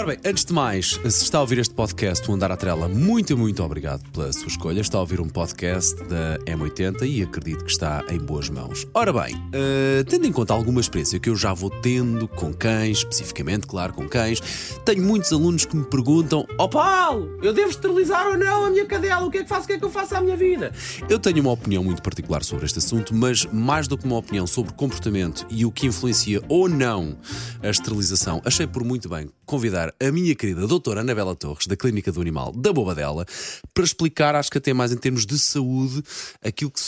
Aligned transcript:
Ora 0.00 0.16
bem, 0.16 0.18
antes 0.24 0.46
de 0.46 0.52
mais, 0.54 0.98
se 1.04 1.24
está 1.24 1.36
a 1.36 1.40
ouvir 1.42 1.58
este 1.58 1.74
podcast, 1.74 2.26
o 2.30 2.32
Andar 2.32 2.50
à 2.50 2.56
Trela, 2.56 2.88
muito, 2.88 3.36
muito 3.36 3.62
obrigado 3.62 4.02
pela 4.12 4.32
sua 4.32 4.46
escolha. 4.46 4.80
Está 4.80 4.96
a 4.96 5.02
ouvir 5.02 5.20
um 5.20 5.28
podcast 5.28 5.94
da 6.04 6.38
M80 6.46 7.02
e 7.02 7.22
acredito 7.22 7.62
que 7.66 7.70
está 7.70 8.02
em 8.08 8.16
boas 8.16 8.48
mãos. 8.48 8.86
Ora 8.94 9.12
bem, 9.12 9.36
uh, 9.36 10.02
tendo 10.08 10.26
em 10.26 10.32
conta 10.32 10.54
alguma 10.54 10.80
experiência 10.80 11.20
que 11.20 11.28
eu 11.28 11.36
já 11.36 11.52
vou 11.52 11.68
tendo 11.68 12.26
com 12.26 12.50
cães, 12.50 12.96
especificamente, 13.00 13.66
claro, 13.66 13.92
com 13.92 14.08
cães, 14.08 14.40
tenho 14.86 15.02
muitos 15.02 15.30
alunos 15.34 15.66
que 15.66 15.76
me 15.76 15.84
perguntam: 15.84 16.46
Ó 16.56 16.64
oh 16.64 16.68
Paulo, 16.70 17.38
eu 17.42 17.52
devo 17.52 17.68
esterilizar 17.68 18.26
ou 18.26 18.38
não 18.38 18.64
a 18.64 18.70
minha 18.70 18.86
cadela? 18.86 19.26
O 19.26 19.30
que 19.30 19.36
é 19.36 19.42
que 19.42 19.50
faço? 19.50 19.64
O 19.64 19.66
que 19.66 19.74
é 19.74 19.78
que 19.78 19.84
eu 19.84 19.90
faço 19.90 20.16
à 20.16 20.22
minha 20.22 20.34
vida? 20.34 20.72
Eu 21.10 21.18
tenho 21.18 21.42
uma 21.42 21.52
opinião 21.52 21.84
muito 21.84 22.00
particular 22.00 22.42
sobre 22.42 22.64
este 22.64 22.78
assunto, 22.78 23.14
mas 23.14 23.44
mais 23.52 23.86
do 23.86 23.98
que 23.98 24.06
uma 24.06 24.16
opinião 24.16 24.46
sobre 24.46 24.72
comportamento 24.72 25.46
e 25.50 25.66
o 25.66 25.70
que 25.70 25.86
influencia 25.86 26.40
ou 26.48 26.70
não 26.70 27.18
a 27.62 27.68
esterilização, 27.68 28.40
achei 28.46 28.66
por 28.66 28.82
muito 28.82 29.06
bem 29.06 29.28
convidar 29.44 29.89
a 29.98 30.12
minha 30.12 30.34
querida 30.34 30.66
doutora 30.66 31.00
Anabela 31.00 31.34
Torres, 31.34 31.66
da 31.66 31.76
Clínica 31.76 32.12
do 32.12 32.20
Animal 32.20 32.52
da 32.52 32.72
Bobadela, 32.72 33.26
para 33.72 33.84
explicar, 33.84 34.34
acho 34.34 34.50
que 34.50 34.58
até 34.58 34.72
mais 34.72 34.92
em 34.92 34.96
termos 34.96 35.26
de 35.26 35.38
saúde, 35.38 36.02
aquilo 36.42 36.70
que. 36.70 36.80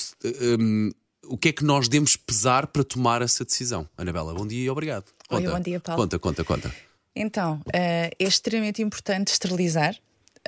Um, 0.60 0.90
o 1.28 1.38
que 1.38 1.48
é 1.50 1.52
que 1.52 1.64
nós 1.64 1.88
devemos 1.88 2.16
pesar 2.16 2.66
para 2.66 2.82
tomar 2.82 3.22
essa 3.22 3.44
decisão? 3.44 3.88
Anabela, 3.96 4.34
bom 4.34 4.46
dia 4.46 4.64
e 4.64 4.68
obrigado. 4.68 5.04
Conta, 5.28 5.46
Oi, 5.46 5.54
bom 5.54 5.60
dia, 5.60 5.80
Paulo. 5.80 6.02
Conta, 6.02 6.18
conta, 6.18 6.44
conta. 6.44 6.74
Então, 7.14 7.54
uh, 7.54 7.70
é 7.72 8.10
extremamente 8.18 8.82
importante 8.82 9.28
esterilizar. 9.28 9.96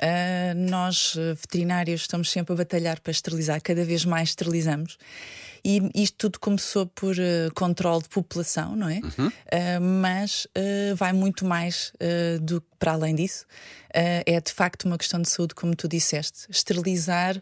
Uh, 0.01 0.53
nós, 0.69 1.15
veterinários, 1.35 2.01
estamos 2.01 2.29
sempre 2.29 2.53
a 2.53 2.55
batalhar 2.57 2.99
para 2.99 3.11
esterilizar, 3.11 3.61
cada 3.61 3.83
vez 3.85 4.03
mais 4.03 4.29
esterilizamos. 4.29 4.97
E 5.65 5.81
isto 5.95 6.15
tudo 6.17 6.39
começou 6.39 6.85
por 6.85 7.15
uh, 7.15 7.51
controle 7.55 8.03
de 8.03 8.09
população, 8.09 8.75
não 8.75 8.87
é? 8.87 8.99
Uhum. 9.03 9.27
Uh, 9.27 9.81
mas 9.81 10.45
uh, 10.45 10.95
vai 10.95 11.11
muito 11.11 11.43
mais 11.43 11.91
do 12.41 12.61
que 12.61 12.67
para 12.77 12.91
além 12.91 13.15
disso. 13.15 13.47
é 13.91 14.39
de 14.39 14.53
facto 14.53 14.85
uma 14.85 14.97
questão 14.97 15.19
de 15.19 15.27
saúde, 15.27 15.55
como 15.55 15.75
tu 15.75 15.87
disseste. 15.87 16.45
Esterilizar 16.49 17.41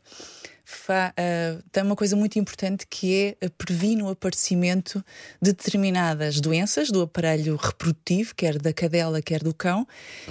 uh, 0.66 1.64
tem 1.72 1.83
uma 1.83 1.95
coisa 1.95 2.16
muito 2.16 2.39
importante 2.39 2.86
que 2.89 3.36
é 3.42 3.50
previne 3.50 4.02
o 4.02 4.09
aparecimento 4.09 5.03
de 5.42 5.52
determinadas 5.52 6.39
doenças 6.39 6.89
do 6.89 7.02
aparelho 7.02 7.56
reprodutivo, 7.56 8.33
quer 8.36 8.58
da 8.58 8.72
cadela, 8.72 9.22
quer 9.22 9.44
do 9.44 9.53
cão. 9.53 9.88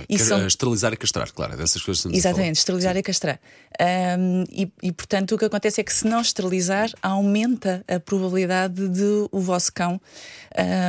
E 0.08 0.18
são... 0.18 0.46
Esterilizar 0.46 0.92
e 0.92 0.96
castrar, 0.96 1.30
claro, 1.32 1.54
é 1.54 1.56
dessas 1.56 1.82
coisas 1.82 2.10
que 2.10 2.16
Exatamente, 2.16 2.56
esterilizar 2.56 2.94
Sim. 2.94 2.98
e 2.98 3.02
castrar. 3.02 3.40
Um, 4.18 4.44
e, 4.50 4.72
e, 4.82 4.92
portanto, 4.92 5.34
o 5.34 5.38
que 5.38 5.44
acontece 5.44 5.80
é 5.80 5.84
que 5.84 5.92
se 5.92 6.06
não 6.06 6.20
esterilizar, 6.20 6.90
aumenta 7.02 7.84
a 7.88 8.00
probabilidade 8.00 8.88
de 8.88 9.28
o 9.30 9.40
vosso 9.40 9.72
cão 9.72 10.00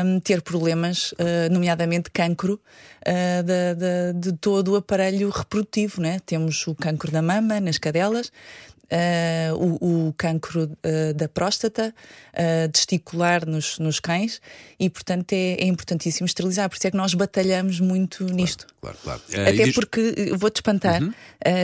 um, 0.06 0.20
ter 0.20 0.42
problemas, 0.42 1.12
uh, 1.14 1.52
nomeadamente 1.52 2.10
cancro. 2.12 2.60
Uh, 3.06 3.44
de, 3.44 3.76
de, 3.76 4.32
de, 4.32 4.38
todo 4.38 4.70
o 4.70 4.76
aparelho 4.78 5.30
reprodutivo, 5.30 6.02
né? 6.02 6.22
Temos 6.26 6.66
o 6.68 6.74
cancro 6.74 7.12
da 7.12 7.22
mama 7.22 7.60
nas 7.60 7.78
cadelas, 7.78 8.32
uh, 8.94 9.56
o, 9.56 10.10
o 10.10 10.14
cancro 10.14 10.64
uh, 10.64 11.14
da 11.16 11.28
próstata, 11.28 11.94
uh, 12.34 12.72
testicular 12.72 13.46
nos, 13.46 13.80
nos 13.80 14.00
cães, 14.00 14.40
e 14.80 14.90
portanto 14.90 15.34
é, 15.34 15.54
é, 15.54 15.66
importantíssimo 15.66 16.26
esterilizar. 16.26 16.70
Por 16.70 16.76
isso 16.76 16.88
é 16.88 16.92
que 16.92 16.98
nós 16.98 17.14
batalhamos 17.14 17.80
muito 17.80 18.20
claro, 18.20 18.36
nisto. 18.36 18.68
Claro, 18.80 18.98
claro. 19.04 19.22
Até 19.32 19.52
diz... 19.52 19.74
porque, 19.74 20.34
vou-te 20.38 20.58
espantar, 20.58 21.02
uhum. 21.02 21.14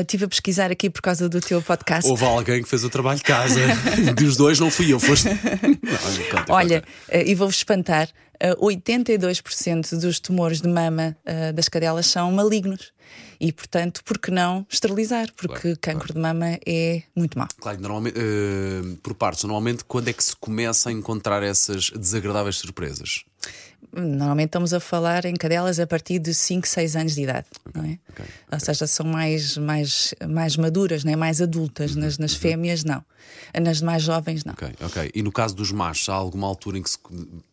estive 0.01 0.25
a 0.25 0.27
pesquisar 0.27 0.71
aqui 0.71 0.89
por 0.89 1.01
causa 1.01 1.29
do 1.29 1.39
teu 1.39 1.61
podcast. 1.61 2.09
Houve 2.09 2.25
alguém 2.25 2.63
que 2.63 2.69
fez 2.69 2.83
o 2.83 2.89
trabalho 2.89 3.17
de 3.17 3.25
casa. 3.25 3.59
Dos 4.17 4.35
dois 4.35 4.59
não 4.59 4.71
fui 4.71 4.91
eu, 4.91 4.99
foste. 4.99 5.27
não, 5.29 6.29
conta, 6.31 6.53
Olha, 6.53 6.83
e 7.11 7.35
vou-vos 7.35 7.57
espantar. 7.57 8.09
82% 8.41 9.99
dos 9.99 10.19
tumores 10.19 10.61
de 10.61 10.67
mama 10.67 11.15
uh, 11.25 11.53
das 11.53 11.67
cadelas 11.67 12.05
são 12.05 12.31
malignos. 12.31 12.93
E, 13.39 13.51
portanto, 13.51 14.03
por 14.03 14.17
que 14.17 14.31
não 14.31 14.65
esterilizar? 14.69 15.31
Porque 15.35 15.61
claro, 15.61 15.79
cancro 15.81 16.07
claro. 16.07 16.13
de 16.13 16.19
mama 16.19 16.59
é 16.65 17.03
muito 17.15 17.37
mau. 17.37 17.47
Claro, 17.59 17.81
normalmente, 17.81 18.19
uh, 18.19 18.97
por 18.97 19.13
partes, 19.13 19.43
normalmente 19.43 19.83
quando 19.85 20.09
é 20.09 20.13
que 20.13 20.23
se 20.23 20.35
começa 20.35 20.89
a 20.89 20.91
encontrar 20.91 21.41
essas 21.41 21.89
desagradáveis 21.89 22.57
surpresas? 22.57 23.23
Normalmente 23.91 24.47
estamos 24.47 24.73
a 24.73 24.79
falar 24.79 25.25
em 25.25 25.33
cadelas 25.35 25.79
a 25.79 25.87
partir 25.87 26.19
de 26.19 26.33
5, 26.33 26.67
6 26.67 26.95
anos 26.95 27.15
de 27.15 27.23
idade, 27.23 27.47
okay, 27.65 27.81
não 27.81 27.89
é? 27.89 27.99
Okay, 28.11 28.25
Ou 28.51 28.59
seja, 28.59 28.87
são 28.87 29.05
mais, 29.05 29.57
mais, 29.57 30.13
mais 30.27 30.55
maduras, 30.57 31.03
não 31.03 31.11
é? 31.11 31.15
mais 31.15 31.41
adultas. 31.41 31.95
Uhum, 31.95 32.01
nas, 32.01 32.17
nas 32.17 32.33
uhum. 32.33 32.39
fêmeas, 32.39 32.83
não. 32.83 33.03
Nas 33.59 33.81
mais 33.81 34.03
jovens, 34.03 34.43
não. 34.45 34.53
Ok, 34.53 34.69
ok. 34.81 35.11
E 35.13 35.23
no 35.23 35.31
caso 35.31 35.55
dos 35.55 35.71
machos, 35.71 36.07
há 36.09 36.13
alguma 36.13 36.47
altura 36.47 36.77
em 36.77 36.83
que, 36.83 36.89
se, 36.89 36.97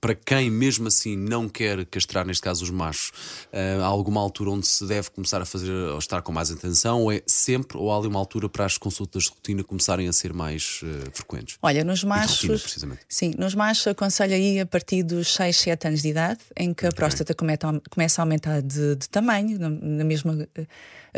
para 0.00 0.14
quem 0.14 0.50
mesmo 0.50 0.88
assim 0.88 1.16
não 1.16 1.48
quer 1.48 1.84
castrar, 1.86 2.26
neste 2.26 2.42
caso 2.42 2.64
os 2.64 2.70
machos, 2.70 3.10
uh, 3.52 3.82
há 3.82 3.86
alguma 3.86 4.20
altura 4.20 4.50
onde 4.50 4.66
se 4.66 4.86
deve 4.86 5.10
começar 5.10 5.40
a 5.40 5.46
fazer, 5.46 5.70
ou 5.70 5.98
estar 5.98 6.22
com 6.22 6.32
mais 6.32 6.50
atenção, 6.50 7.02
ou 7.02 7.12
é 7.12 7.22
sempre, 7.26 7.78
ou 7.78 7.90
há 7.90 7.98
ali 7.98 8.08
uma 8.08 8.18
altura 8.18 8.48
para 8.48 8.64
as 8.64 8.76
consultas 8.76 9.24
de 9.24 9.30
rotina 9.30 9.64
começarem 9.64 10.08
a 10.08 10.12
ser 10.12 10.32
mais 10.32 10.80
uh, 10.82 11.10
frequentes? 11.12 11.56
Olha, 11.62 11.82
nos 11.82 12.04
machos. 12.04 12.36
Rotina, 12.36 12.58
precisamente. 12.58 13.00
Sim, 13.08 13.34
nos 13.38 13.54
machos 13.54 13.86
aconselho 13.86 14.34
aí 14.34 14.60
a 14.60 14.66
partir 14.66 15.02
dos 15.02 15.32
6, 15.34 15.56
7 15.56 15.88
anos 15.88 16.02
de 16.02 16.08
idade, 16.08 16.25
em 16.56 16.72
que 16.72 16.86
a 16.86 16.92
próstata 16.92 17.34
começa 17.34 18.20
a 18.20 18.22
aumentar 18.22 18.62
de, 18.62 18.96
de 18.96 19.08
tamanho, 19.08 19.58
na, 19.58 20.04
mesma 20.04 20.46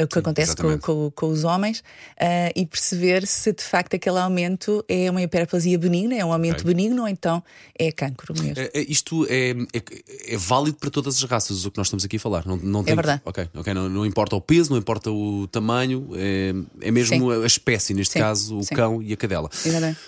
o 0.03 0.07
que 0.07 0.15
Sim, 0.15 0.21
acontece 0.21 0.57
com, 0.57 0.79
com, 0.79 1.11
com, 1.11 1.27
os 1.27 1.45
homens, 1.45 1.81
uh, 1.81 2.53
e 2.55 2.65
perceber 2.65 3.27
se 3.27 3.53
de 3.53 3.63
facto 3.63 3.95
aquele 3.95 4.19
aumento 4.19 4.85
é 4.89 5.11
uma 5.11 5.21
hiperplasia 5.21 5.79
benigna, 5.79 6.15
é 6.15 6.25
um 6.25 6.33
aumento 6.33 6.63
okay. 6.63 6.75
benigno 6.75 7.03
ou 7.03 7.09
então 7.09 7.43
é 7.77 7.91
cancro 7.91 8.35
mesmo. 8.41 8.63
É, 8.63 8.71
é, 8.73 8.81
isto 8.83 9.27
é, 9.29 9.51
é, 9.51 10.35
é, 10.35 10.37
válido 10.37 10.79
para 10.79 10.91
todas 10.91 11.17
as 11.17 11.25
raças, 11.25 11.65
o 11.65 11.71
que 11.71 11.79
nós 11.79 11.89
estamos 11.89 12.05
aqui 12.05 12.17
a 12.17 12.21
falar. 12.21 12.47
Não, 12.47 12.57
não 12.57 12.85
tem, 12.85 12.93
é 12.93 12.97
verdade. 12.97 13.23
Okay, 13.25 13.49
okay, 13.55 13.75
não, 13.75 13.89
não, 13.89 14.07
importa 14.07 14.37
o 14.37 14.41
peso, 14.41 14.71
não 14.71 14.79
importa 14.79 15.11
o 15.11 15.47
tamanho, 15.49 16.11
é, 16.15 16.55
é 16.81 16.91
mesmo 16.91 17.33
Sim. 17.33 17.43
a 17.43 17.47
espécie, 17.47 17.95
neste 17.95 18.13
Sim. 18.13 18.21
caso 18.21 18.59
o 18.59 18.67
cão 18.67 19.03
e 19.03 19.13
a 19.13 19.17
cadela. 19.17 19.51
Exatamente. 19.65 19.99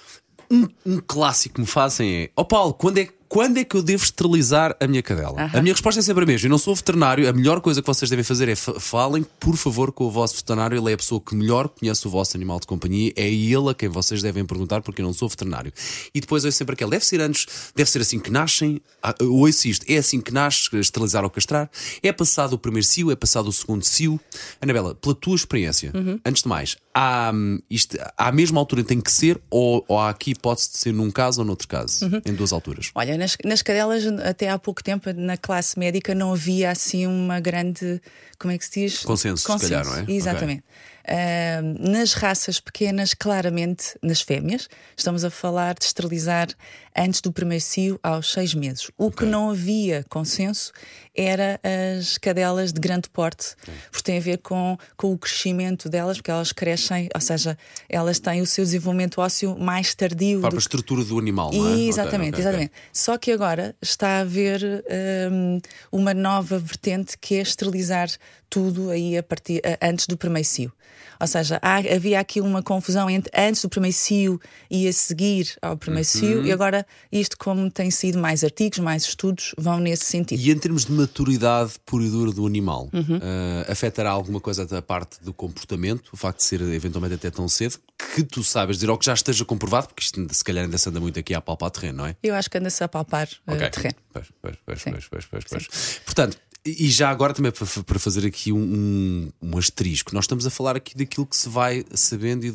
Um, 0.51 0.67
um 0.85 0.99
clássico 0.99 1.57
que 1.57 1.61
me 1.61 1.67
fazem 1.67 2.25
é: 2.25 2.31
Ó 2.37 2.43
oh 2.43 2.45
Paulo, 2.45 2.75
quando 2.75 2.99
é 2.99 3.05
que 3.07 3.20
quando 3.31 3.59
é 3.59 3.65
que 3.65 3.77
eu 3.77 3.83
devo 3.83 4.03
esterilizar 4.03 4.77
a 4.81 4.89
minha 4.89 5.05
cadela? 5.05 5.49
A 5.55 5.63
minha 5.63 5.73
resposta 5.73 6.01
é 6.01 6.03
sempre 6.03 6.25
a 6.25 6.27
mesma. 6.27 6.47
Eu 6.47 6.51
não 6.51 6.59
sou 6.59 6.75
veterinário, 6.75 7.29
a 7.29 7.33
melhor 7.33 7.61
coisa 7.61 7.81
que 7.81 7.87
vocês 7.87 8.11
devem 8.11 8.25
fazer 8.25 8.49
é 8.49 8.57
falem, 8.57 9.25
por 9.39 9.57
favor, 9.57 9.93
com 9.93 10.05
o 10.07 10.11
vosso 10.11 10.35
veterinário. 10.35 10.77
Ele 10.77 10.91
é 10.91 10.95
a 10.95 10.97
pessoa 10.97 11.21
que 11.21 11.37
melhor 11.37 11.69
conhece 11.69 12.05
o 12.09 12.11
vosso 12.11 12.37
animal 12.37 12.59
de 12.59 12.67
companhia, 12.67 13.13
é 13.15 13.31
ele 13.31 13.71
a 13.71 13.75
quem 13.75 13.89
vocês 13.89 14.21
devem 14.21 14.45
perguntar, 14.45 14.83
porque 14.83 15.01
eu 15.01 15.07
não 15.07 15.13
sou 15.13 15.29
veterinário. 15.29 15.73
E 16.13 16.21
depois 16.21 16.45
é 16.45 16.51
sempre 16.51 16.73
aquele: 16.73 16.91
deve 16.91 17.07
ser 17.07 17.21
antes, 17.21 17.47
deve 17.73 17.89
ser 17.89 18.01
assim 18.01 18.19
que 18.19 18.33
nascem. 18.33 18.81
Ah, 19.01 19.15
ouço 19.21 19.69
isto, 19.69 19.87
é 19.89 19.99
assim 19.99 20.21
que 20.21 20.33
nasce, 20.33 20.69
esterilizar 20.77 21.23
ou 21.23 21.31
castrar. 21.31 21.71
É 22.03 22.13
passado 22.13 22.55
o 22.55 22.59
primeiro 22.59 22.85
cio, 22.85 23.13
é 23.13 23.17
passado 23.17 23.47
o 23.47 23.53
segundo 23.53 23.85
cio. 23.85 24.19
Anabela, 24.61 24.97
pela 24.97 25.15
tua 25.15 25.37
experiência, 25.37 25.93
uhum. 25.95 26.19
antes 26.27 26.43
de 26.43 26.49
mais, 26.49 26.77
há, 26.93 27.33
isto, 27.71 27.97
há 28.19 28.27
a 28.27 28.33
mesma 28.33 28.59
altura 28.59 28.83
tem 28.83 29.01
que 29.01 29.13
ser, 29.13 29.41
ou, 29.49 29.85
ou 29.87 30.01
há 30.01 30.11
aqui 30.11 30.33
de 30.33 30.61
ser 30.61 30.93
num 30.93 31.13
caso 31.13 31.41
ou 31.41 31.47
noutro 31.47 31.69
caso, 31.69 32.07
uhum. 32.07 32.21
em 32.27 32.35
duas 32.35 32.53
alturas? 32.53 32.91
Olha, 32.95 33.20
nas, 33.21 33.37
nas 33.45 33.63
cadelas, 33.63 34.05
até 34.25 34.49
há 34.49 34.59
pouco 34.59 34.83
tempo, 34.83 35.13
na 35.13 35.37
classe 35.37 35.79
médica, 35.79 36.15
não 36.15 36.33
havia 36.33 36.71
assim 36.71 37.07
uma 37.07 37.39
grande. 37.39 38.01
Como 38.39 38.53
é 38.53 38.59
que 38.59 38.65
se 38.65 38.81
diz? 38.81 38.99
Consenso, 39.01 39.47
Consenso. 39.47 39.67
se 39.67 39.71
calhar, 39.71 39.87
não 39.87 40.13
é? 40.13 40.13
Exatamente. 40.13 40.61
Okay. 40.61 41.00
Uh, 41.01 41.91
nas 41.91 42.13
raças 42.13 42.61
pequenas, 42.61 43.15
claramente 43.15 43.97
nas 44.03 44.21
fêmeas, 44.21 44.69
estamos 44.97 45.25
a 45.25 45.31
falar 45.31 45.75
de 45.75 45.85
esterilizar 45.85 46.49
antes 46.97 47.21
do 47.21 47.33
primeiro 47.33 47.63
cio 47.63 47.99
aos 48.03 48.33
seis 48.33 48.55
meses. 48.55 48.91
O 48.99 49.07
okay. 49.07 49.19
que 49.19 49.25
não 49.25 49.51
havia 49.51 50.05
consenso 50.09 50.73
era 51.15 51.61
as 51.99 52.19
cadelas 52.19 52.73
de 52.73 52.81
grande 52.81 53.09
porte, 53.09 53.55
okay. 53.63 53.75
porque 53.91 54.03
tem 54.05 54.19
a 54.19 54.21
ver 54.21 54.39
com, 54.39 54.77
com 54.97 55.13
o 55.13 55.19
crescimento 55.19 55.89
delas, 55.89 56.19
porque 56.19 56.31
elas 56.31 56.53
crescem, 56.53 57.09
ou 57.15 57.21
seja, 57.21 57.57
elas 57.89 58.19
têm 58.19 58.41
o 58.41 58.47
seu 58.47 58.65
desenvolvimento 58.65 59.21
ósseo 59.21 59.59
mais 59.59 59.95
tardio. 59.95 60.41
Para 60.41 60.51
do... 60.51 60.57
a 60.57 60.59
estrutura 60.59 61.05
do 61.05 61.19
animal, 61.19 61.51
não 61.53 61.69
é? 61.69 61.81
Exatamente, 61.81 62.35
okay, 62.35 62.41
exatamente. 62.43 62.73
Só 62.93 63.17
que 63.17 63.33
agora 63.33 63.75
está 63.81 64.19
a 64.19 64.21
haver 64.21 64.85
um, 65.33 65.61
uma 65.91 66.15
nova 66.15 66.59
vertente 66.59 67.17
que 67.19 67.37
é 67.37 67.41
esterilizar 67.41 68.09
tudo 68.49 68.91
aí 68.91 69.17
a 69.17 69.23
partir, 69.23 69.63
antes 69.81 70.07
do 70.07 70.17
primeiro 70.17 70.47
cio. 70.47 70.73
Ou 71.21 71.27
seja, 71.27 71.59
há, 71.63 71.77
havia 71.77 72.19
aqui 72.19 72.41
uma 72.41 72.63
confusão 72.63 73.11
entre 73.11 73.31
antes 73.39 73.63
do 73.63 73.69
primeiro 73.69 73.97
cio 73.97 74.41
e 74.71 74.89
a 74.89 74.93
seguir 74.93 75.57
ao 75.61 75.77
primeiro 75.77 76.09
uhum. 76.15 76.21
cio, 76.21 76.47
e 76.47 76.53
agora 76.53 76.87
isto, 77.13 77.37
como 77.37 77.71
tem 77.71 77.91
sido 77.91 78.19
mais 78.19 78.43
artigos, 78.43 78.79
mais 78.79 79.05
estudos, 79.05 79.55
vão 79.59 79.79
nesse 79.79 80.05
sentido. 80.05 80.41
E 80.41 80.51
em 80.51 80.59
termos 80.59 80.87
de 80.87 80.93
maturidade 80.93 81.73
pura 81.85 82.05
e 82.05 82.09
dura 82.09 82.33
do 82.33 82.47
animal, 82.47 82.89
uhum. 82.93 83.17
uh, 83.17 83.71
afetará 83.71 84.11
alguma 84.11 84.41
coisa 84.41 84.65
da 84.65 84.81
parte 84.81 85.23
do 85.23 85.33
comportamento, 85.33 86.09
o 86.13 86.17
facto 86.17 86.39
de 86.39 86.45
ser 86.45 86.61
eventualmente 86.63 87.15
até 87.15 87.31
tão 87.31 87.49
cedo, 87.49 87.79
que 88.15 88.23
tu 88.23 88.43
sabes 88.43 88.77
dizer, 88.77 88.91
ou 88.91 88.97
que 88.97 89.05
já 89.05 89.15
esteja 89.15 89.45
comprovado, 89.45 89.89
porque 89.89 90.03
isto 90.03 90.27
se 90.35 90.45
calhar 90.45 90.65
ainda 90.65 90.79
se 90.79 90.89
anda 90.89 91.01
muito 91.01 91.19
aqui 91.19 91.35
a 91.35 91.41
palpar 91.41 91.71
terreno, 91.71 91.99
não 91.99 92.07
é? 92.07 92.17
Eu 92.23 92.35
acho 92.35 92.49
que 92.49 92.59
anda-se 92.59 92.83
a 92.83 92.89
palpar 92.89 93.29
uh, 93.47 93.55
okay. 93.55 93.71
terreno. 93.71 93.95
Pois, 94.13 94.27
pois, 94.41 94.57
pois, 94.65 94.83
pois, 94.83 95.07
pois, 95.09 95.25
pois, 95.27 95.45
pois. 95.45 96.01
Portanto, 96.05 96.39
E 96.63 96.89
já 96.91 97.09
agora 97.09 97.33
também 97.33 97.51
para 97.51 97.99
fazer 97.99 98.27
aqui 98.27 98.53
um, 98.53 98.59
um, 98.59 99.29
um, 99.41 99.57
asterisco, 99.57 100.13
nós 100.15 100.25
estamos 100.25 100.47
a 100.47 100.51
falar 100.51 100.77
aqui 100.77 100.95
daquilo 100.95 101.25
que 101.25 101.35
se 101.35 101.49
vai 101.49 101.85
sabendo 101.95 102.45
e, 102.45 102.53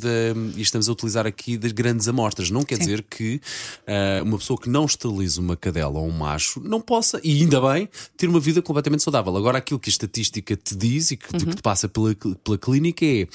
e 0.56 0.62
estamos 0.62 0.88
a 0.88 0.92
utilizar 0.92 1.26
aqui 1.26 1.58
das 1.58 1.72
grandes 1.72 2.08
amostras. 2.08 2.52
Não 2.52 2.64
quer 2.64 2.76
Sim. 2.76 2.82
dizer 2.82 3.02
que 3.02 3.42
uh, 3.82 4.24
uma 4.24 4.38
pessoa 4.38 4.60
que 4.60 4.70
não 4.70 4.86
esteriliza 4.86 5.42
uma 5.42 5.58
cadela 5.58 5.98
ou 5.98 6.08
um 6.08 6.12
macho 6.12 6.60
não 6.60 6.80
possa, 6.80 7.20
e 7.24 7.42
ainda 7.42 7.60
bem, 7.60 7.90
ter 8.16 8.28
uma 8.28 8.40
vida 8.40 8.62
completamente 8.62 9.02
saudável. 9.02 9.36
Agora, 9.36 9.58
aquilo 9.58 9.80
que 9.80 9.90
a 9.90 9.92
estatística 9.92 10.56
te 10.56 10.76
diz 10.76 11.10
e 11.10 11.18
que, 11.18 11.34
uhum. 11.34 11.40
que 11.40 11.56
te 11.56 11.62
passa 11.64 11.90
pela, 11.90 12.14
pela 12.44 12.60
clínica 12.60 13.04
é 13.04 13.28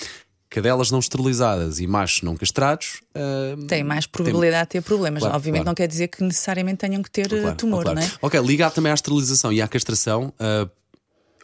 cadelas 0.51 0.91
não 0.91 0.99
esterilizadas 0.99 1.79
e 1.79 1.87
machos 1.87 2.23
não 2.23 2.37
castrados 2.37 3.01
uh, 3.15 3.67
têm 3.67 3.85
mais 3.85 4.05
probabilidade 4.05 4.69
tem... 4.69 4.81
de 4.81 4.85
ter 4.85 4.89
problemas. 4.89 5.21
Claro, 5.21 5.37
Obviamente 5.37 5.61
claro. 5.61 5.71
não 5.71 5.75
quer 5.75 5.87
dizer 5.87 6.09
que 6.09 6.23
necessariamente 6.25 6.79
tenham 6.79 7.03
que 7.03 7.11
ter 7.11 7.29
claro, 7.29 7.57
tumor, 7.57 7.85
claro. 7.85 8.01
não 8.01 8.07
é? 8.07 8.11
Ok, 8.21 8.41
ligado 8.41 8.75
também 8.75 8.91
à 8.91 8.95
esterilização 8.95 9.53
e 9.53 9.63
à 9.63 9.69
castração, 9.69 10.35
uh, 10.41 10.69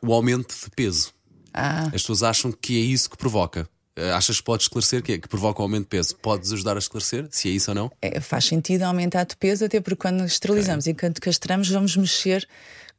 o 0.02 0.12
aumento 0.12 0.54
de 0.54 0.70
peso. 0.74 1.12
Ah. 1.54 1.84
As 1.86 2.02
pessoas 2.02 2.22
acham 2.24 2.52
que 2.52 2.76
é 2.76 2.84
isso 2.84 3.08
que 3.08 3.16
provoca. 3.16 3.68
Uh, 3.96 4.12
achas 4.14 4.38
que 4.38 4.44
pode 4.44 4.64
esclarecer 4.64 5.02
que, 5.02 5.12
é, 5.12 5.18
que 5.18 5.28
provoca 5.28 5.60
o 5.60 5.62
aumento 5.62 5.84
de 5.84 5.88
peso? 5.88 6.16
Podes 6.16 6.52
ajudar 6.52 6.74
a 6.74 6.78
esclarecer 6.78 7.28
se 7.30 7.48
é 7.48 7.52
isso 7.52 7.70
ou 7.70 7.74
não? 7.76 7.92
É, 8.02 8.20
faz 8.20 8.44
sentido 8.44 8.82
aumentar 8.82 9.24
de 9.24 9.36
peso, 9.36 9.64
até 9.64 9.80
porque 9.80 10.02
quando 10.02 10.24
esterilizamos 10.24 10.84
okay. 10.84 10.92
e 10.92 10.96
quando 10.96 11.20
castramos, 11.20 11.70
vamos 11.70 11.96
mexer 11.96 12.46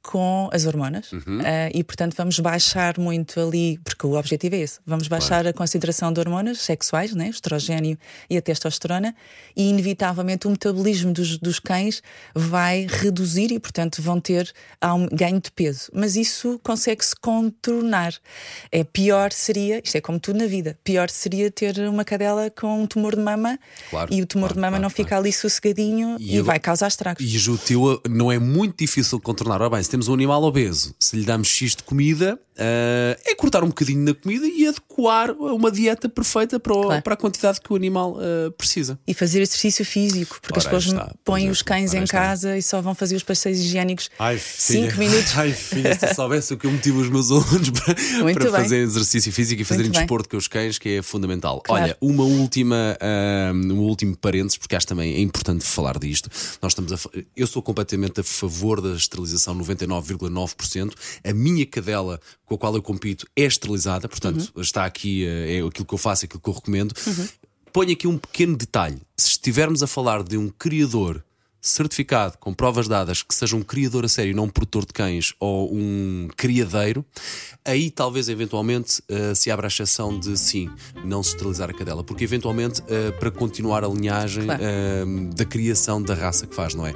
com 0.08 0.50
as 0.54 0.66
hormonas 0.66 1.12
uhum. 1.12 1.40
uh, 1.40 1.70
e, 1.74 1.84
portanto, 1.84 2.16
vamos 2.16 2.40
baixar 2.40 2.98
muito 2.98 3.40
ali, 3.42 3.78
porque 3.84 4.08
o 4.08 4.18
objetivo 4.18 4.56
é 4.56 4.60
esse: 4.60 4.80
vamos 4.86 5.10
baixar 5.10 5.42
claro. 5.42 5.50
a 5.50 5.54
concentração 5.54 6.14
de 6.14 6.20
hormonas 6.22 6.60
sexuais, 6.60 7.14
né, 7.14 7.28
estrogênio 7.28 7.98
e 8.30 8.38
a 8.38 8.42
testosterona, 8.42 9.14
e 9.56 9.70
inevitavelmente 9.70 10.48
o 10.48 10.50
metabolismo 10.50 11.12
dos, 11.12 11.38
dos 11.38 11.60
cães 11.60 12.02
vai 12.34 12.88
reduzir 12.90 13.52
e, 13.52 13.60
portanto, 13.60 14.02
vão 14.02 14.20
ter 14.20 14.52
um 14.82 15.08
ganho 15.14 15.42
de 15.42 15.52
peso. 15.52 15.92
Mas 15.94 16.16
isso 16.16 16.58
consegue-se 16.64 17.14
contornar. 17.18 18.14
É 18.72 18.86
pior 18.86 19.34
seria, 19.34 19.82
isto 19.84 19.98
é 19.98 20.02
como 20.02 20.20
tudo 20.20 20.40
na 20.40 20.48
vida, 20.48 20.80
pior 20.86 21.10
seria 21.10 21.52
ter 21.52 21.78
uma 21.90 22.06
cadela 22.06 22.50
com 22.50 22.84
um 22.84 22.88
tumor 22.88 23.14
de 23.14 23.22
mama 23.22 23.60
claro, 23.90 24.14
e 24.14 24.22
o 24.22 24.26
tumor 24.26 24.54
claro, 24.54 24.56
de 24.56 24.62
mama 24.62 24.80
não 24.80 24.90
fica 24.90 25.18
ali 25.18 25.34
sossegadinho 25.34 26.16
e, 26.18 26.38
e 26.38 26.42
vai 26.42 26.60
causar 26.60 26.88
estragos. 26.88 27.22
E 27.22 27.50
o 27.50 27.58
teu 27.58 28.02
não 28.10 28.32
é 28.32 28.40
muito 28.40 28.78
difícil 28.80 29.20
contornar. 29.20 29.62
Ora 29.62 29.70
bem, 29.72 29.84
se 29.84 29.97
temos 29.98 30.08
um 30.08 30.14
animal 30.14 30.44
obeso, 30.44 30.94
se 31.00 31.18
lhe 31.18 31.26
damos 31.26 31.48
X 31.48 31.76
de 31.76 31.82
comida, 31.82 32.40
uh, 32.58 33.22
é 33.26 33.34
cortar 33.36 33.64
um 33.64 33.68
bocadinho 33.68 34.02
na 34.02 34.14
comida 34.14 34.46
e 34.46 34.68
adequar 34.68 35.32
uma 35.32 35.72
dieta 35.72 36.08
perfeita 36.08 36.60
para, 36.60 36.74
o, 36.74 36.84
claro. 36.84 37.02
para 37.02 37.14
a 37.16 37.18
quantidade 37.18 37.60
que 37.60 37.74
o 37.74 37.76
animal 37.76 38.18
uh, 38.18 38.52
precisa. 38.52 39.00
E 39.08 39.14
fazer 39.14 39.42
exercício 39.42 39.84
físico, 39.84 40.40
porque 40.42 40.60
Ora, 40.60 40.60
as 40.60 40.66
pessoas 40.66 40.86
está, 40.86 41.16
põem 41.26 41.50
os 41.50 41.64
cães 41.64 41.96
em 41.96 42.04
está. 42.04 42.20
casa 42.20 42.58
e 42.58 42.62
só 42.62 42.80
vão 42.80 42.94
fazer 42.94 43.16
os 43.16 43.24
passeios 43.24 43.58
higiênicos 43.58 44.12
5 44.40 44.98
minutos. 44.98 45.36
Ai, 45.36 45.52
filha, 45.52 45.98
se 45.98 46.14
soubesse 46.14 46.54
o 46.54 46.58
que 46.58 46.68
eu 46.68 46.72
motivo 46.72 47.00
os 47.00 47.10
meus 47.10 47.32
alunos 47.32 47.72
para, 47.72 47.96
para 48.34 48.52
fazer 48.52 48.78
exercício 48.78 49.32
físico 49.32 49.62
e 49.62 49.66
fazerem 49.66 49.90
desporto 49.90 50.30
com 50.30 50.38
os 50.38 50.48
cães, 50.48 50.78
que 50.78 50.98
é 50.98 51.02
fundamental. 51.02 51.62
Claro. 51.62 51.84
Olha, 51.84 51.98
uma 52.00 52.24
última, 52.24 52.98
uh, 53.02 53.56
um 53.56 53.80
último 53.80 54.16
parênteses, 54.16 54.58
porque 54.58 54.76
acho 54.76 54.86
também 54.86 55.16
é 55.16 55.20
importante 55.20 55.66
falar 55.66 55.98
disto. 55.98 56.30
Nós 56.62 56.74
estamos 56.74 56.94
a, 56.94 56.98
eu 57.36 57.48
sou 57.48 57.64
completamente 57.64 58.20
a 58.20 58.24
favor 58.24 58.80
da 58.80 58.94
esterilização 58.94 59.56
99,9%. 59.88 60.94
A 61.24 61.34
minha 61.34 61.66
cadela 61.66 62.20
com 62.46 62.56
a 62.56 62.58
qual 62.58 62.76
eu 62.76 62.82
compito 62.82 63.28
é 63.36 63.44
esterilizada, 63.44 64.08
portanto, 64.08 64.52
uhum. 64.56 64.62
está 64.62 64.86
aqui, 64.86 65.26
eh, 65.26 65.58
é 65.58 65.68
aquilo 65.68 65.86
que 65.86 65.94
eu 65.94 65.98
faço, 65.98 66.26
aquilo 66.26 66.42
que 66.42 66.50
eu 66.50 66.54
recomendo. 66.54 66.94
Uhum. 67.06 67.28
Ponho 67.72 67.92
aqui 67.92 68.08
um 68.08 68.18
pequeno 68.18 68.58
detalhe: 68.58 69.02
se 69.16 69.30
estivermos 69.30 69.84
a 69.84 69.88
falar 69.88 70.24
de 70.24 70.38
um 70.38 70.50
criador 70.50 71.24
certificado, 71.62 72.38
com 72.38 72.54
provas 72.54 72.88
dadas, 72.88 73.22
que 73.22 73.34
seja 73.34 73.56
um 73.56 73.62
criador 73.62 74.06
a 74.06 74.08
sério, 74.08 74.36
não 74.36 74.46
um 74.46 74.50
produtor 74.50 74.86
de 74.86 74.94
cães 74.94 75.34
ou 75.40 75.74
um 75.74 76.28
criadeiro, 76.36 77.06
aí 77.66 77.90
talvez 77.92 78.30
eventualmente 78.30 79.02
uh, 79.10 79.36
se 79.36 79.52
abra 79.52 79.68
a 79.68 79.70
exceção 79.70 80.18
de 80.18 80.38
sim, 80.38 80.70
não 81.04 81.22
se 81.22 81.30
esterilizar 81.32 81.70
a 81.70 81.74
cadela, 81.74 82.04
porque 82.04 82.24
eventualmente 82.24 82.82
uh, 82.82 83.18
para 83.20 83.32
continuar 83.32 83.84
a 83.84 83.88
linhagem 83.88 84.46
claro. 84.46 84.64
uh, 84.64 85.36
da 85.36 85.46
criação 85.46 86.02
da 86.02 86.14
raça 86.14 86.48
que 86.48 86.56
faz, 86.56 86.74
não 86.74 86.86
é? 86.86 86.94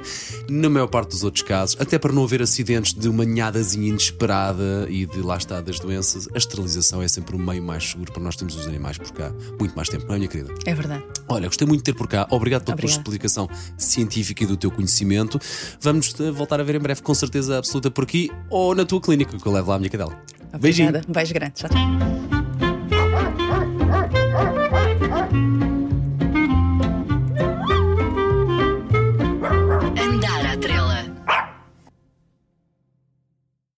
Na 0.48 0.70
maior 0.70 0.86
parte 0.86 1.10
dos 1.10 1.24
outros 1.24 1.42
casos, 1.42 1.76
até 1.80 1.98
para 1.98 2.12
não 2.12 2.24
haver 2.24 2.42
acidentes 2.42 2.94
de 2.94 3.08
uma 3.08 3.24
ninhadazinha 3.24 3.88
inesperada 3.88 4.86
e 4.88 5.06
de 5.06 5.20
lá 5.20 5.36
está 5.36 5.60
das 5.60 5.78
doenças, 5.78 6.28
a 6.34 6.38
esterilização 6.38 7.02
é 7.02 7.08
sempre 7.08 7.36
o 7.36 7.38
meio 7.38 7.62
mais 7.62 7.90
seguro 7.90 8.12
para 8.12 8.22
nós 8.22 8.36
termos 8.36 8.56
os 8.56 8.66
animais 8.66 8.98
por 8.98 9.12
cá 9.12 9.32
muito 9.58 9.74
mais 9.74 9.88
tempo, 9.88 10.06
não 10.06 10.14
é, 10.14 10.18
minha 10.18 10.28
querida? 10.28 10.52
É 10.64 10.74
verdade. 10.74 11.04
Olha, 11.28 11.46
gostei 11.46 11.66
muito 11.66 11.80
de 11.80 11.84
ter 11.84 11.94
por 11.94 12.08
cá. 12.08 12.26
Obrigado 12.30 12.64
pela 12.64 12.76
tua 12.76 12.86
explicação 12.86 13.48
científica 13.76 14.44
e 14.44 14.46
do 14.52 14.56
teu 14.56 14.70
conhecimento. 14.70 15.40
Vamos 15.80 16.12
voltar 16.34 16.60
a 16.60 16.62
ver 16.62 16.76
em 16.76 16.80
breve, 16.80 17.02
com 17.02 17.14
certeza 17.14 17.58
absoluta, 17.58 17.90
por 17.90 18.04
aqui 18.04 18.30
ou 18.48 18.74
na 18.74 18.84
tua 18.84 19.00
clínica, 19.00 19.36
que 19.36 19.46
eu 19.46 19.52
levo 19.52 19.70
lá 19.70 19.76
a 19.76 19.78
minha 19.78 19.90
cadela. 19.90 20.16
Beijinho. 20.60 20.92
Um 21.08 21.12
beijo 21.12 21.34
grande. 21.34 21.54
Tchau, 21.54 21.70
tchau. 21.70 22.11